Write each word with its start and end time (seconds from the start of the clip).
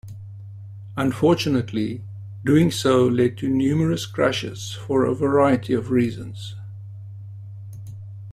Unfortunately, 0.97 2.03
doing 2.43 2.71
so 2.71 3.05
led 3.07 3.37
to 3.37 3.47
numerous 3.47 4.07
crashes 4.07 4.73
for 4.73 5.05
a 5.05 5.13
variety 5.13 5.73
of 5.75 5.91
reasons. 5.91 6.55